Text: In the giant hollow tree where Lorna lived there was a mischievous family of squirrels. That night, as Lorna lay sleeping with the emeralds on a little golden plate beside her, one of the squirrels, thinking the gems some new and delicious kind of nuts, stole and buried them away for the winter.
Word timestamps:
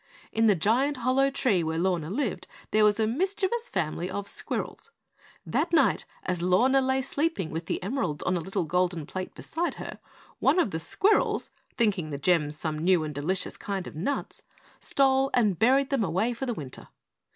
In 0.31 0.47
the 0.47 0.55
giant 0.55 0.97
hollow 1.05 1.29
tree 1.29 1.61
where 1.63 1.77
Lorna 1.77 2.09
lived 2.09 2.47
there 2.71 2.83
was 2.83 2.99
a 2.99 3.05
mischievous 3.05 3.69
family 3.69 4.09
of 4.09 4.27
squirrels. 4.27 4.89
That 5.45 5.71
night, 5.71 6.05
as 6.23 6.41
Lorna 6.41 6.81
lay 6.81 7.03
sleeping 7.03 7.51
with 7.51 7.67
the 7.67 7.83
emeralds 7.83 8.23
on 8.23 8.35
a 8.35 8.39
little 8.39 8.63
golden 8.63 9.05
plate 9.05 9.35
beside 9.35 9.75
her, 9.75 9.99
one 10.39 10.57
of 10.57 10.71
the 10.71 10.79
squirrels, 10.79 11.51
thinking 11.77 12.09
the 12.09 12.17
gems 12.17 12.57
some 12.57 12.79
new 12.79 13.03
and 13.03 13.13
delicious 13.13 13.57
kind 13.57 13.85
of 13.85 13.95
nuts, 13.95 14.41
stole 14.79 15.29
and 15.35 15.59
buried 15.59 15.91
them 15.91 16.03
away 16.03 16.33
for 16.33 16.47
the 16.47 16.55
winter. 16.55 16.87